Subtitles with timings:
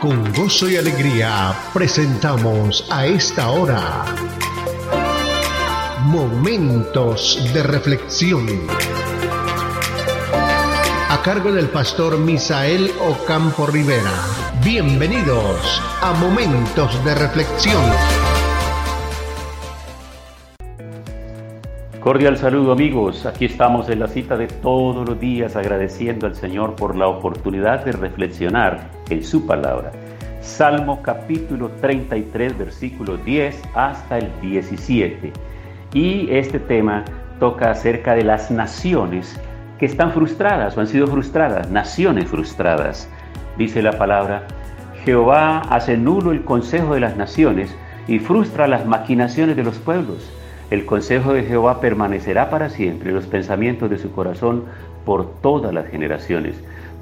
[0.00, 4.06] Con gozo y alegría presentamos a esta hora
[6.06, 8.46] Momentos de Reflexión.
[11.10, 14.22] A cargo del pastor Misael Ocampo Rivera.
[14.64, 18.19] Bienvenidos a Momentos de Reflexión.
[22.00, 26.74] Cordial saludo amigos, aquí estamos en la cita de todos los días agradeciendo al Señor
[26.74, 29.92] por la oportunidad de reflexionar en su palabra.
[30.40, 35.30] Salmo capítulo 33 versículo 10 hasta el 17.
[35.92, 37.04] Y este tema
[37.38, 39.38] toca acerca de las naciones
[39.78, 43.10] que están frustradas o han sido frustradas, naciones frustradas.
[43.58, 44.44] Dice la palabra,
[45.04, 47.76] Jehová hace nulo el consejo de las naciones
[48.08, 50.32] y frustra las maquinaciones de los pueblos.
[50.70, 54.64] El consejo de Jehová permanecerá para siempre, los pensamientos de su corazón
[55.04, 56.54] por todas las generaciones.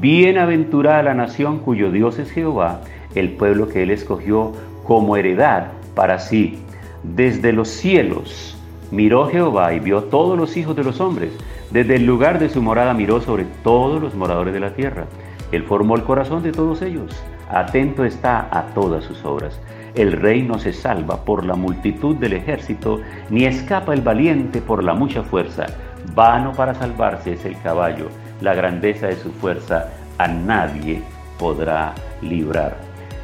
[0.00, 2.80] Bienaventurada la nación cuyo Dios es Jehová,
[3.14, 4.52] el pueblo que él escogió
[4.84, 6.58] como heredad para sí.
[7.02, 8.56] Desde los cielos
[8.90, 11.30] miró Jehová y vio todos los hijos de los hombres.
[11.70, 15.04] Desde el lugar de su morada miró sobre todos los moradores de la tierra.
[15.52, 17.14] Él formó el corazón de todos ellos
[17.52, 19.58] atento está a todas sus obras.
[19.94, 24.84] El rey no se salva por la multitud del ejército, ni escapa el valiente por
[24.84, 25.66] la mucha fuerza.
[26.14, 28.06] Vano para salvarse es el caballo,
[28.40, 31.02] la grandeza de su fuerza a nadie
[31.38, 32.76] podrá librar.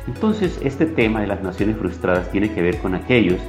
[0.09, 3.41] Entonces este tema de las naciones frustradas tiene que ver con aquellos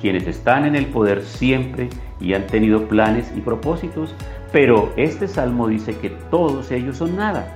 [0.00, 1.88] quienes están en el poder siempre
[2.20, 4.16] y han tenido planes y propósitos,
[4.50, 7.46] pero este salmo dice que todos ellos son nada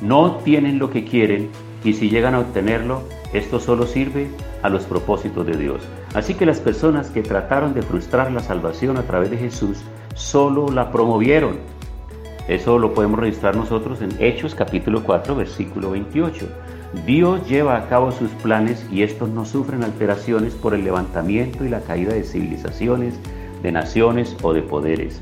[0.00, 1.48] no tienen lo que quieren
[1.84, 4.28] y si llegan a obtenerlo, esto solo sirve
[4.62, 5.82] a los propósitos de Dios.
[6.14, 9.80] Así que las personas que trataron de frustrar la salvación a través de Jesús
[10.14, 11.56] solo la promovieron.
[12.48, 16.46] Eso lo podemos registrar nosotros en Hechos capítulo 4 versículo 28.
[17.06, 21.68] Dios lleva a cabo sus planes y estos no sufren alteraciones por el levantamiento y
[21.68, 23.14] la caída de civilizaciones,
[23.62, 25.20] de naciones o de poderes.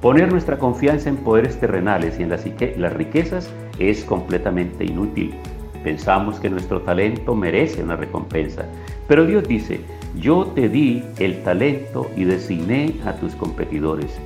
[0.00, 2.44] Poner nuestra confianza en poderes terrenales y en las,
[2.78, 3.48] las riquezas
[3.78, 5.34] es completamente inútil.
[5.82, 8.64] Pensamos que nuestro talento merece una recompensa,
[9.06, 9.80] pero Dios dice,
[10.18, 14.18] yo te di el talento y designé a tus competidores.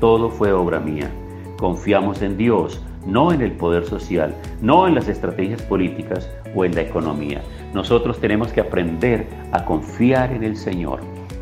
[0.00, 1.10] Todo fue obra mía.
[1.58, 6.74] Confiamos en Dios, no en el poder social, no en las estrategias políticas o en
[6.74, 7.42] la economía.
[7.74, 11.00] Nosotros tenemos que aprender a confiar en el Señor.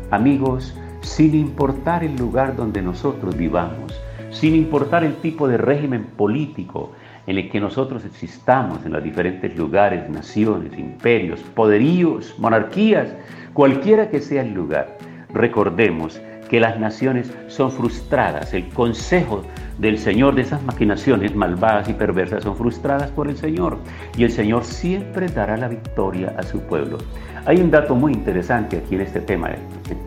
[0.09, 3.93] Amigos, sin importar el lugar donde nosotros vivamos,
[4.31, 6.91] sin importar el tipo de régimen político,
[7.27, 13.07] en el que nosotros existamos en los diferentes lugares, naciones, imperios, poderíos, monarquías,
[13.53, 14.97] cualquiera que sea el lugar.
[15.33, 19.43] Recordemos que las naciones son frustradas, el consejo
[19.77, 23.77] del Señor de esas maquinaciones malvadas y perversas son frustradas por el Señor
[24.17, 26.97] y el Señor siempre dará la victoria a su pueblo.
[27.45, 29.51] Hay un dato muy interesante aquí en este tema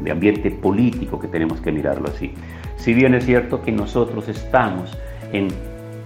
[0.03, 2.35] de ambiente político que tenemos que mirarlo así.
[2.77, 4.97] Si bien es cierto que nosotros estamos
[5.33, 5.49] en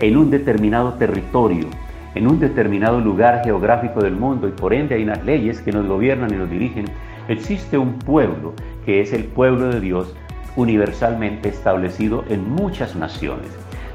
[0.06, 1.66] en un determinado territorio,
[2.14, 5.86] en un determinado lugar geográfico del mundo y por ende hay unas leyes que nos
[5.86, 6.84] gobiernan y nos dirigen,
[7.28, 8.54] existe un pueblo
[8.84, 10.14] que es el pueblo de Dios
[10.56, 13.48] universalmente establecido en muchas naciones.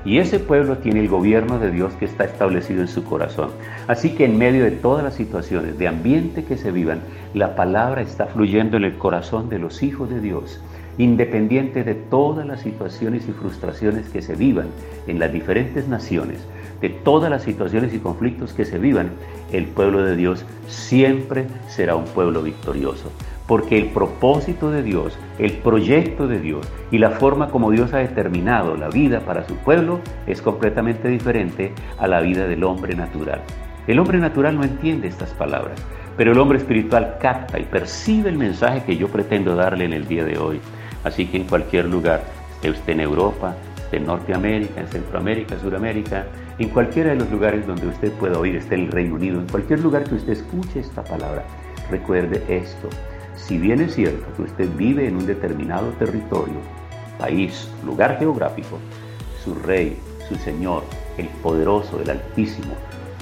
[0.06, 3.52] Y ese pueblo tiene el gobierno de Dios que está establecido en su corazón.
[3.88, 7.00] Así que en medio de todas las situaciones de ambiente que se vivan,
[7.34, 10.62] la palabra está fluyendo en el corazón de los hijos de Dios
[10.98, 14.68] independiente de todas las situaciones y frustraciones que se vivan
[15.08, 16.46] en las diferentes naciones,
[16.82, 19.12] de todas las situaciones y conflictos que se vivan,
[19.52, 23.12] el pueblo de Dios siempre será un pueblo victorioso.
[23.48, 27.98] Porque el propósito de Dios, el proyecto de Dios y la forma como Dios ha
[27.98, 33.42] determinado la vida para su pueblo es completamente diferente a la vida del hombre natural.
[33.86, 35.78] El hombre natural no entiende estas palabras,
[36.16, 40.08] pero el hombre espiritual capta y percibe el mensaje que yo pretendo darle en el
[40.08, 40.62] día de hoy.
[41.04, 42.24] Así que en cualquier lugar,
[42.56, 46.26] esté usted en Europa, esté en Norteamérica, en Centroamérica, Suramérica,
[46.60, 49.48] en cualquiera de los lugares donde usted pueda oír, esté en el Reino Unido, en
[49.48, 51.44] cualquier lugar que usted escuche esta palabra,
[51.90, 52.90] recuerde esto.
[53.36, 56.56] Si bien es cierto que usted vive en un determinado territorio,
[57.20, 58.80] país, lugar geográfico,
[59.44, 59.98] su rey,
[60.30, 60.84] su Señor,
[61.18, 62.76] el poderoso, el altísimo,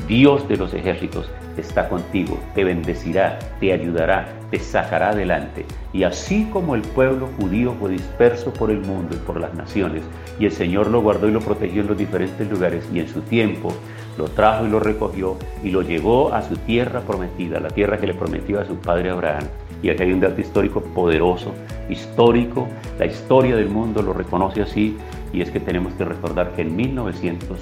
[0.07, 5.65] Dios de los ejércitos, está contigo, te bendecirá, te ayudará, te sacará adelante.
[5.93, 10.03] Y así como el pueblo judío fue disperso por el mundo y por las naciones,
[10.39, 13.21] y el Señor lo guardó y lo protegió en los diferentes lugares y en su
[13.21, 13.73] tiempo,
[14.17, 18.07] lo trajo y lo recogió y lo llevó a su tierra prometida, la tierra que
[18.07, 19.45] le prometió a su padre Abraham.
[19.81, 21.53] Y aquí hay un dato histórico poderoso,
[21.89, 22.67] histórico,
[22.99, 24.95] la historia del mundo lo reconoce así,
[25.33, 27.57] y es que tenemos que recordar que en 1900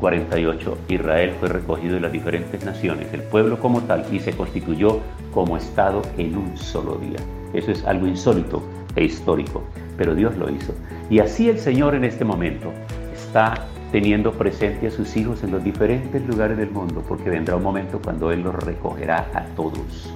[0.00, 0.78] 48.
[0.88, 5.00] Israel fue recogido de las diferentes naciones, el pueblo como tal, y se constituyó
[5.34, 7.18] como Estado en un solo día.
[7.52, 8.62] Eso es algo insólito
[8.94, 9.62] e histórico,
[9.96, 10.74] pero Dios lo hizo.
[11.10, 12.72] Y así el Señor en este momento
[13.12, 13.54] está
[13.90, 18.00] teniendo presente a sus hijos en los diferentes lugares del mundo, porque vendrá un momento
[18.02, 20.12] cuando Él los recogerá a todos,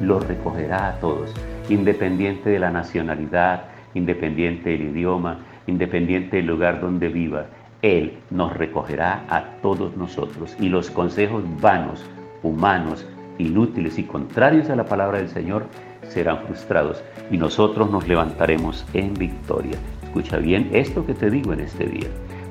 [0.00, 1.32] los recogerá a todos,
[1.68, 7.46] independiente de la nacionalidad, independiente del idioma, independiente del lugar donde viva
[7.82, 12.04] él nos recogerá a todos nosotros y los consejos vanos,
[12.42, 13.06] humanos,
[13.38, 15.64] inútiles y contrarios a la palabra del Señor
[16.06, 19.78] serán frustrados y nosotros nos levantaremos en victoria.
[20.02, 22.08] Escucha bien esto que te digo en este día,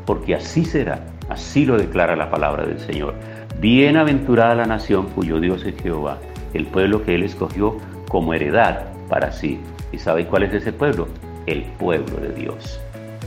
[0.08, 3.14] porque así será, así lo declara la palabra del Señor.
[3.60, 6.18] Bienaventurada la nación cuyo Dios es Jehová,
[6.56, 7.78] el pueblo que Él escogió
[8.08, 9.60] como heredad para sí.
[9.92, 11.08] ¿Y sabéis cuál es ese pueblo?
[11.46, 12.80] El pueblo de Dios.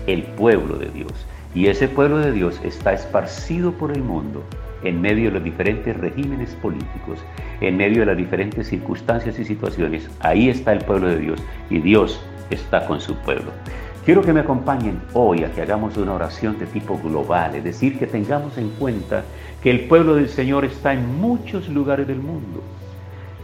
[0.09, 1.13] El pueblo de Dios.
[1.55, 4.43] Y ese pueblo de Dios está esparcido por el mundo,
[4.85, 7.19] en medio de los diferentes regímenes políticos,
[7.61, 10.09] en medio de las diferentes circunstancias y situaciones.
[10.21, 12.21] Ahí está el pueblo de Dios y Dios
[12.51, 13.51] está con su pueblo.
[14.07, 17.99] Quiero que me acompañen hoy a que hagamos una oración de tipo global, es decir,
[17.99, 19.23] que tengamos en cuenta
[19.63, 22.63] que el pueblo del Señor está en muchos lugares del mundo,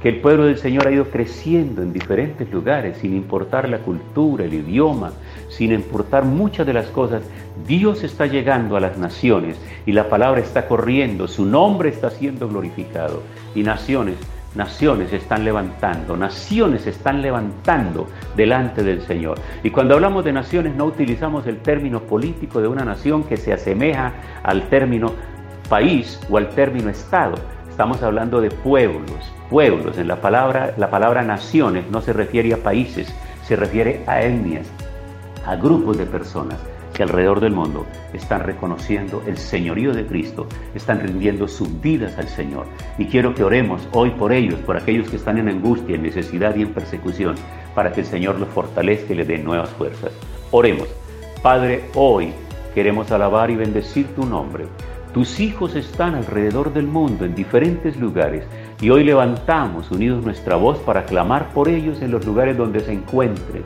[0.02, 4.44] que el pueblo del Señor ha ido creciendo en diferentes lugares, sin importar la cultura,
[4.46, 5.12] el idioma,
[5.48, 7.22] sin importar muchas de las cosas,
[7.66, 9.56] Dios está llegando a las naciones
[9.86, 13.22] y la palabra está corriendo, su nombre está siendo glorificado
[13.54, 14.16] y naciones,
[14.54, 18.06] naciones están levantando, naciones están levantando
[18.36, 19.38] delante del Señor.
[19.62, 23.52] Y cuando hablamos de naciones no utilizamos el término político de una nación que se
[23.52, 24.12] asemeja
[24.42, 25.12] al término
[25.68, 27.34] país o al término Estado.
[27.68, 29.02] Estamos hablando de pueblos,
[29.50, 29.98] pueblos.
[29.98, 33.12] En la palabra, la palabra naciones no se refiere a países,
[33.44, 34.68] se refiere a etnias,
[35.48, 36.58] a grupos de personas
[36.92, 42.28] que alrededor del mundo están reconociendo el señorío de Cristo, están rindiendo sus vidas al
[42.28, 42.66] Señor.
[42.98, 46.54] Y quiero que oremos hoy por ellos, por aquellos que están en angustia, en necesidad
[46.54, 47.34] y en persecución,
[47.74, 50.10] para que el Señor los fortalezca y les dé nuevas fuerzas.
[50.50, 50.88] Oremos,
[51.42, 52.32] Padre, hoy
[52.74, 54.66] queremos alabar y bendecir tu nombre.
[55.14, 58.44] Tus hijos están alrededor del mundo, en diferentes lugares,
[58.82, 62.92] y hoy levantamos unidos nuestra voz para clamar por ellos en los lugares donde se
[62.92, 63.62] encuentren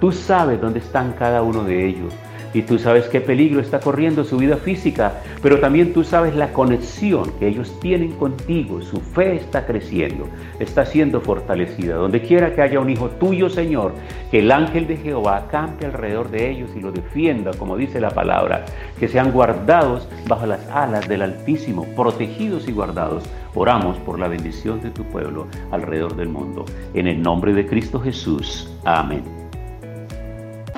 [0.00, 2.12] Tú sabes dónde están cada uno de ellos.
[2.54, 6.52] Y tú sabes qué peligro está corriendo su vida física, pero también tú sabes la
[6.54, 8.80] conexión que ellos tienen contigo.
[8.80, 10.26] Su fe está creciendo,
[10.58, 11.96] está siendo fortalecida.
[11.96, 13.92] Donde quiera que haya un hijo tuyo, Señor,
[14.30, 18.10] que el ángel de Jehová campe alrededor de ellos y lo defienda, como dice la
[18.12, 18.64] palabra,
[18.98, 23.24] que sean guardados bajo las alas del Altísimo, protegidos y guardados.
[23.54, 26.64] Oramos por la bendición de tu pueblo alrededor del mundo.
[26.94, 28.72] En el nombre de Cristo Jesús.
[28.84, 29.45] Amén